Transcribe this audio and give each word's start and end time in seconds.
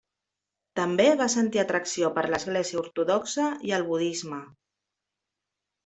També 0.79 1.05
va 1.19 1.27
sentir 1.33 1.61
atracció 1.65 2.11
per 2.17 2.25
l'església 2.33 2.83
ortodoxa 2.83 3.47
i 3.71 3.79
el 3.81 3.89
budisme. 3.95 4.45